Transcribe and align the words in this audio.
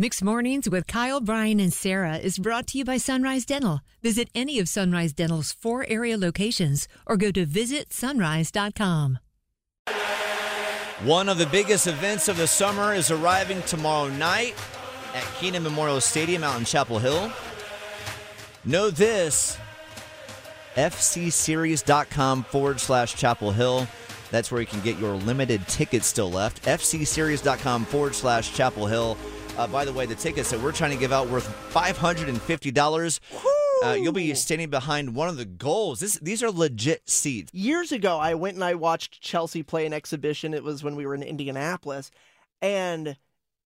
Mixed 0.00 0.22
Mornings 0.22 0.70
with 0.70 0.86
Kyle, 0.86 1.20
Brian, 1.20 1.58
and 1.58 1.72
Sarah 1.72 2.18
is 2.18 2.38
brought 2.38 2.68
to 2.68 2.78
you 2.78 2.84
by 2.84 2.98
Sunrise 2.98 3.44
Dental. 3.44 3.80
Visit 4.00 4.28
any 4.32 4.60
of 4.60 4.68
Sunrise 4.68 5.12
Dental's 5.12 5.50
four 5.50 5.84
area 5.88 6.16
locations 6.16 6.86
or 7.04 7.16
go 7.16 7.32
to 7.32 7.44
visitsunrise.com. 7.44 9.18
One 11.02 11.28
of 11.28 11.38
the 11.38 11.46
biggest 11.46 11.88
events 11.88 12.28
of 12.28 12.36
the 12.36 12.46
summer 12.46 12.94
is 12.94 13.10
arriving 13.10 13.60
tomorrow 13.62 14.08
night 14.08 14.54
at 15.16 15.24
Kenan 15.40 15.64
Memorial 15.64 16.00
Stadium 16.00 16.44
out 16.44 16.60
in 16.60 16.64
Chapel 16.64 17.00
Hill. 17.00 17.32
Know 18.64 18.90
this 18.90 19.58
FCSeries.com 20.76 22.44
forward 22.44 22.78
slash 22.78 23.16
Chapel 23.16 23.50
Hill. 23.50 23.88
That's 24.30 24.52
where 24.52 24.60
you 24.60 24.66
can 24.68 24.80
get 24.82 24.96
your 25.00 25.14
limited 25.14 25.66
tickets 25.66 26.06
still 26.06 26.30
left. 26.30 26.62
FCSeries.com 26.66 27.84
forward 27.86 28.14
slash 28.14 28.54
Chapel 28.54 28.86
Hill. 28.86 29.18
Uh, 29.58 29.66
by 29.66 29.84
the 29.84 29.92
way, 29.92 30.06
the 30.06 30.14
tickets 30.14 30.50
that 30.52 30.60
we're 30.60 30.70
trying 30.70 30.92
to 30.92 30.96
give 30.96 31.12
out 31.12 31.28
worth 31.28 31.48
$550. 31.72 33.20
Uh, 33.82 33.92
you'll 33.94 34.12
be 34.12 34.32
standing 34.34 34.70
behind 34.70 35.16
one 35.16 35.28
of 35.28 35.36
the 35.36 35.44
goals. 35.44 35.98
This, 35.98 36.14
these 36.20 36.44
are 36.44 36.50
legit 36.50 37.08
seats. 37.10 37.52
Years 37.52 37.90
ago, 37.90 38.18
I 38.18 38.34
went 38.34 38.54
and 38.54 38.62
I 38.62 38.74
watched 38.74 39.20
Chelsea 39.20 39.64
play 39.64 39.84
an 39.84 39.92
exhibition. 39.92 40.54
It 40.54 40.62
was 40.62 40.84
when 40.84 40.94
we 40.94 41.06
were 41.06 41.14
in 41.14 41.24
Indianapolis. 41.24 42.12
And 42.62 43.16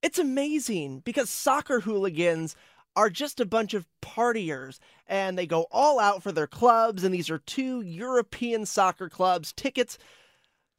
it's 0.00 0.18
amazing 0.18 1.00
because 1.00 1.28
soccer 1.28 1.80
hooligans 1.80 2.56
are 2.96 3.10
just 3.10 3.38
a 3.38 3.44
bunch 3.44 3.74
of 3.74 3.86
partiers 4.00 4.78
and 5.06 5.36
they 5.36 5.46
go 5.46 5.66
all 5.70 6.00
out 6.00 6.22
for 6.22 6.32
their 6.32 6.46
clubs. 6.46 7.04
And 7.04 7.14
these 7.14 7.28
are 7.28 7.38
two 7.38 7.82
European 7.82 8.64
soccer 8.64 9.10
clubs. 9.10 9.52
Tickets 9.52 9.98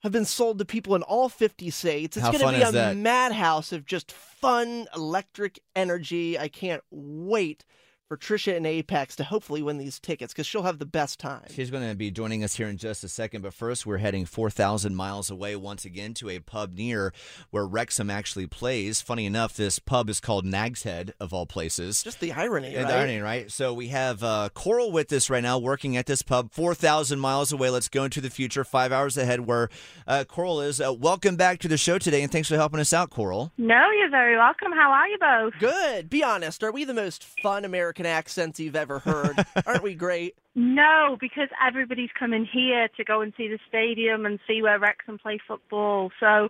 have 0.03 0.11
been 0.11 0.25
sold 0.25 0.59
to 0.59 0.65
people 0.65 0.95
in 0.95 1.01
all 1.01 1.29
50 1.29 1.69
states. 1.69 2.17
It's 2.17 2.25
going 2.25 2.39
to 2.39 2.49
be 2.49 2.61
a 2.61 2.71
that? 2.71 2.97
madhouse 2.97 3.71
of 3.71 3.85
just 3.85 4.11
fun, 4.11 4.87
electric 4.93 5.61
energy. 5.75 6.37
I 6.37 6.49
can't 6.49 6.83
wait 6.91 7.65
for 8.13 8.17
Trisha 8.17 8.55
and 8.55 8.67
Apex 8.67 9.15
to 9.15 9.23
hopefully 9.23 9.63
win 9.63 9.79
these 9.79 9.99
tickets 9.99 10.33
because 10.33 10.45
she'll 10.45 10.61
have 10.61 10.77
the 10.77 10.85
best 10.85 11.19
time. 11.19 11.41
She's 11.49 11.71
going 11.71 11.89
to 11.89 11.95
be 11.95 12.11
joining 12.11 12.43
us 12.43 12.55
here 12.55 12.67
in 12.67 12.77
just 12.77 13.03
a 13.03 13.07
second, 13.07 13.41
but 13.41 13.55
first, 13.55 13.87
we're 13.87 13.97
heading 13.97 14.27
4,000 14.27 14.95
miles 14.95 15.31
away 15.31 15.55
once 15.55 15.83
again 15.83 16.13
to 16.15 16.29
a 16.29 16.37
pub 16.37 16.75
near 16.75 17.11
where 17.49 17.65
Wrexham 17.65 18.11
actually 18.11 18.45
plays. 18.45 19.01
Funny 19.01 19.25
enough, 19.25 19.55
this 19.55 19.79
pub 19.79 20.11
is 20.11 20.19
called 20.19 20.45
Nag's 20.45 20.83
Head, 20.83 21.15
of 21.19 21.33
all 21.33 21.47
places. 21.47 22.03
Just 22.03 22.19
the 22.19 22.33
irony, 22.33 22.73
Yeah, 22.73 22.83
right? 22.83 22.87
the 22.87 22.93
irony, 22.97 23.19
right? 23.19 23.51
So 23.51 23.73
we 23.73 23.87
have 23.87 24.21
uh, 24.23 24.49
Coral 24.53 24.91
with 24.91 25.11
us 25.11 25.27
right 25.31 25.41
now, 25.41 25.57
working 25.57 25.97
at 25.97 26.05
this 26.05 26.21
pub, 26.21 26.51
4,000 26.51 27.17
miles 27.19 27.51
away. 27.51 27.71
Let's 27.71 27.89
go 27.89 28.03
into 28.03 28.21
the 28.21 28.29
future, 28.29 28.63
five 28.63 28.91
hours 28.91 29.17
ahead, 29.17 29.39
where 29.47 29.69
uh, 30.05 30.23
Coral 30.27 30.61
is. 30.61 30.79
Uh, 30.79 30.93
welcome 30.93 31.35
back 31.35 31.57
to 31.61 31.67
the 31.67 31.77
show 31.77 31.97
today, 31.97 32.21
and 32.21 32.31
thanks 32.31 32.47
for 32.47 32.57
helping 32.57 32.79
us 32.79 32.93
out, 32.93 33.09
Coral. 33.09 33.51
No, 33.57 33.89
you're 33.97 34.11
very 34.11 34.37
welcome. 34.37 34.71
How 34.71 34.91
are 34.91 35.07
you 35.07 35.17
both? 35.17 35.53
Good. 35.59 36.11
Be 36.11 36.23
honest. 36.23 36.63
Are 36.63 36.71
we 36.71 36.83
the 36.83 36.93
most 36.93 37.23
fun 37.41 37.65
American 37.65 38.02
accents 38.05 38.59
you've 38.59 38.75
ever 38.75 38.99
heard? 38.99 39.45
Aren't 39.65 39.83
we 39.83 39.95
great? 39.95 40.35
No, 40.55 41.17
because 41.19 41.49
everybody's 41.65 42.09
coming 42.17 42.45
here 42.51 42.87
to 42.97 43.03
go 43.03 43.21
and 43.21 43.33
see 43.37 43.47
the 43.47 43.59
stadium 43.67 44.25
and 44.25 44.39
see 44.47 44.61
where 44.61 44.79
Wrexham 44.79 45.17
play 45.17 45.39
football. 45.47 46.11
So 46.19 46.49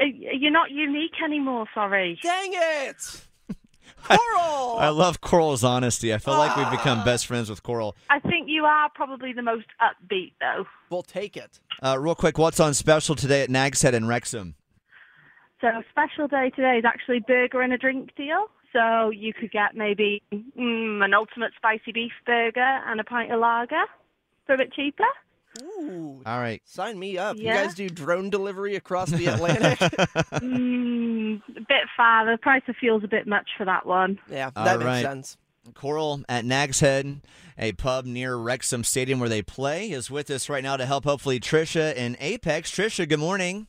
uh, 0.00 0.04
you're 0.04 0.50
not 0.50 0.70
unique 0.70 1.14
anymore, 1.24 1.66
sorry. 1.74 2.18
Dang 2.22 2.50
it! 2.52 3.26
Coral! 4.04 4.76
I 4.78 4.88
love 4.90 5.20
Coral's 5.22 5.64
honesty. 5.64 6.12
I 6.12 6.18
feel 6.18 6.34
like 6.36 6.56
we've 6.56 6.70
become 6.70 7.04
best 7.04 7.26
friends 7.26 7.48
with 7.48 7.62
Coral. 7.62 7.96
I 8.10 8.18
think 8.20 8.48
you 8.48 8.64
are 8.64 8.90
probably 8.94 9.32
the 9.32 9.42
most 9.42 9.66
upbeat, 9.80 10.32
though. 10.40 10.66
we'll 10.90 11.02
take 11.02 11.36
it. 11.36 11.58
Uh, 11.82 11.96
real 11.98 12.14
quick, 12.14 12.36
what's 12.38 12.60
on 12.60 12.74
special 12.74 13.14
today 13.14 13.42
at 13.42 13.50
Nag's 13.50 13.80
Head 13.82 13.94
in 13.94 14.06
Wrexham? 14.06 14.56
So 15.60 15.68
special 15.90 16.28
day 16.28 16.50
today 16.54 16.76
is 16.78 16.84
actually 16.84 17.20
burger 17.20 17.62
and 17.62 17.72
a 17.72 17.78
drink 17.78 18.14
deal. 18.16 18.48
So 18.74 19.10
you 19.10 19.32
could 19.32 19.50
get 19.52 19.74
maybe 19.76 20.22
mm, 20.32 21.04
an 21.04 21.14
ultimate 21.14 21.52
spicy 21.56 21.92
beef 21.92 22.12
burger 22.26 22.60
and 22.60 23.00
a 23.00 23.04
pint 23.04 23.32
of 23.32 23.40
lager 23.40 23.84
for 24.46 24.54
a 24.54 24.58
bit 24.58 24.72
cheaper. 24.72 25.04
Ooh. 25.62 26.20
All 26.26 26.40
right. 26.40 26.60
Sign 26.64 26.98
me 26.98 27.16
up. 27.16 27.36
You 27.36 27.44
guys 27.44 27.74
do 27.74 27.88
drone 27.88 28.28
delivery 28.30 28.74
across 28.74 29.10
the 29.10 29.26
Atlantic? 29.32 29.78
mm, 29.78 31.40
a 31.56 31.60
bit 31.60 31.86
far. 31.96 32.30
The 32.30 32.36
price 32.38 32.62
of 32.68 32.74
fuel's 32.76 33.04
a 33.04 33.08
bit 33.08 33.26
much 33.28 33.48
for 33.56 33.64
that 33.64 33.86
one. 33.86 34.18
yeah, 34.28 34.50
All 34.56 34.64
that 34.64 34.78
makes 34.80 34.86
right. 34.86 35.02
sense. 35.02 35.36
Coral 35.74 36.22
at 36.28 36.44
Nag's 36.44 36.80
Head, 36.80 37.20
a 37.56 37.72
pub 37.72 38.04
near 38.04 38.36
Wrexham 38.36 38.84
Stadium 38.84 39.18
where 39.20 39.30
they 39.30 39.40
play, 39.42 39.90
is 39.92 40.10
with 40.10 40.28
us 40.30 40.48
right 40.50 40.62
now 40.62 40.76
to 40.76 40.84
help 40.84 41.04
hopefully 41.04 41.40
Trisha 41.40 41.94
and 41.96 42.16
Apex. 42.20 42.70
Trisha, 42.70 43.08
good 43.08 43.20
morning. 43.20 43.68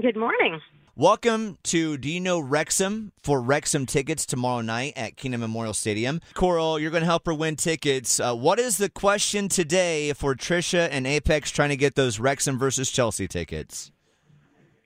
Good 0.00 0.16
morning. 0.16 0.60
Welcome 1.02 1.58
to 1.64 1.98
Do 1.98 2.08
You 2.08 2.20
Know 2.20 2.38
Wrexham 2.38 3.10
for 3.24 3.40
Wrexham 3.40 3.86
tickets 3.86 4.24
tomorrow 4.24 4.60
night 4.60 4.92
at 4.94 5.16
Kenan 5.16 5.40
Memorial 5.40 5.74
Stadium. 5.74 6.20
Coral, 6.34 6.78
you're 6.78 6.92
going 6.92 7.00
to 7.00 7.08
help 7.08 7.26
her 7.26 7.34
win 7.34 7.56
tickets. 7.56 8.20
Uh, 8.20 8.36
what 8.36 8.60
is 8.60 8.76
the 8.76 8.88
question 8.88 9.48
today 9.48 10.12
for 10.12 10.36
Trisha 10.36 10.88
and 10.92 11.04
Apex 11.04 11.50
trying 11.50 11.70
to 11.70 11.76
get 11.76 11.96
those 11.96 12.20
Wrexham 12.20 12.56
versus 12.56 12.88
Chelsea 12.88 13.26
tickets? 13.26 13.90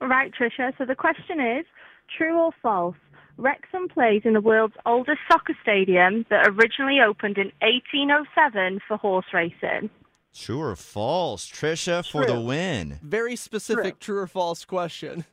Right, 0.00 0.32
Trisha. 0.32 0.72
So 0.78 0.86
the 0.86 0.94
question 0.94 1.38
is 1.38 1.66
true 2.16 2.38
or 2.38 2.52
false? 2.62 2.96
Wrexham 3.36 3.86
plays 3.86 4.22
in 4.24 4.32
the 4.32 4.40
world's 4.40 4.76
oldest 4.86 5.18
soccer 5.30 5.54
stadium 5.60 6.24
that 6.30 6.48
originally 6.48 6.98
opened 7.06 7.36
in 7.36 7.52
1807 7.60 8.80
for 8.88 8.96
horse 8.96 9.26
racing. 9.34 9.90
True 10.34 10.62
or 10.62 10.76
false? 10.76 11.46
Trisha 11.46 12.10
for 12.10 12.24
the 12.24 12.40
win. 12.40 13.00
Very 13.02 13.36
specific 13.36 13.98
true 14.00 14.20
or 14.20 14.26
false 14.26 14.64
question. 14.64 15.26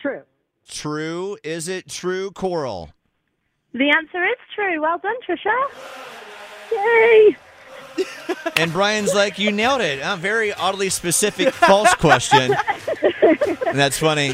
True. 0.00 0.22
True. 0.68 1.36
Is 1.42 1.68
it 1.68 1.88
true, 1.88 2.30
Coral? 2.30 2.90
The 3.72 3.90
answer 3.90 4.24
is 4.24 4.36
true. 4.54 4.80
Well 4.80 4.98
done, 4.98 5.16
Trisha. 5.26 5.56
Yay! 6.72 7.36
And 8.56 8.72
Brian's 8.72 9.14
like, 9.14 9.38
you 9.38 9.52
nailed 9.52 9.80
it. 9.80 10.00
A 10.02 10.16
very 10.16 10.52
oddly 10.52 10.88
specific 10.90 11.52
false 11.52 11.92
question. 11.94 12.54
And 13.66 13.78
that's 13.78 13.98
funny. 13.98 14.30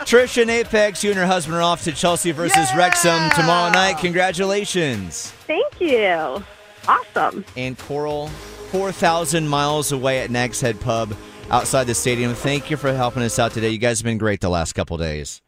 Trisha 0.00 0.42
and 0.42 0.50
Apex, 0.50 1.02
you 1.02 1.10
and 1.10 1.18
her 1.18 1.26
husband 1.26 1.56
are 1.56 1.62
off 1.62 1.84
to 1.84 1.92
Chelsea 1.92 2.32
versus 2.32 2.68
Wrexham 2.76 3.30
tomorrow 3.30 3.72
night. 3.72 3.98
Congratulations. 3.98 5.30
Thank 5.46 5.80
you. 5.80 6.44
Awesome. 6.86 7.44
And 7.56 7.78
Coral, 7.78 8.28
4,000 8.70 9.48
miles 9.48 9.92
away 9.92 10.20
at 10.20 10.30
Nag's 10.30 10.60
Head 10.60 10.80
Pub 10.80 11.16
outside 11.50 11.84
the 11.84 11.94
stadium. 11.94 12.34
Thank 12.34 12.70
you 12.70 12.76
for 12.76 12.92
helping 12.92 13.22
us 13.22 13.38
out 13.38 13.52
today. 13.52 13.70
You 13.70 13.78
guys 13.78 14.00
have 14.00 14.04
been 14.04 14.18
great 14.18 14.40
the 14.40 14.48
last 14.48 14.72
couple 14.74 14.96
days. 14.96 15.42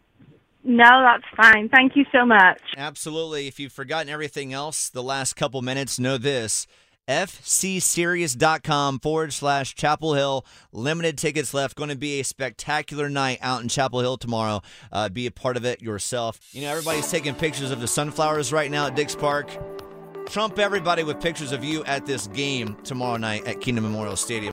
No, 0.64 0.84
that's 0.84 1.24
fine. 1.36 1.68
Thank 1.68 1.94
you 1.94 2.04
so 2.10 2.26
much. 2.26 2.60
Absolutely. 2.76 3.46
If 3.46 3.60
you've 3.60 3.72
forgotten 3.72 4.08
everything 4.08 4.52
else 4.52 4.88
the 4.88 5.02
last 5.02 5.34
couple 5.34 5.62
minutes, 5.62 5.98
know 6.00 6.18
this. 6.18 6.66
FCSeries.com 7.08 8.98
forward 8.98 9.32
slash 9.32 9.76
Chapel 9.76 10.14
Hill. 10.14 10.44
Limited 10.72 11.18
tickets 11.18 11.54
left. 11.54 11.76
Going 11.76 11.90
to 11.90 11.96
be 11.96 12.18
a 12.18 12.24
spectacular 12.24 13.08
night 13.08 13.38
out 13.42 13.62
in 13.62 13.68
Chapel 13.68 14.00
Hill 14.00 14.16
tomorrow. 14.16 14.60
Uh, 14.90 15.08
be 15.08 15.26
a 15.26 15.30
part 15.30 15.56
of 15.56 15.64
it 15.64 15.80
yourself. 15.80 16.40
You 16.50 16.62
know, 16.62 16.70
everybody's 16.70 17.08
taking 17.08 17.36
pictures 17.36 17.70
of 17.70 17.80
the 17.80 17.86
sunflowers 17.86 18.52
right 18.52 18.70
now 18.70 18.88
at 18.88 18.96
Dix 18.96 19.14
Park. 19.14 19.56
Trump 20.30 20.58
everybody 20.58 21.04
with 21.04 21.20
pictures 21.20 21.52
of 21.52 21.62
you 21.62 21.84
at 21.84 22.06
this 22.06 22.26
game 22.26 22.76
tomorrow 22.82 23.16
night 23.16 23.46
at 23.46 23.60
Kenan 23.60 23.84
Memorial 23.84 24.16
Stadium. 24.16 24.52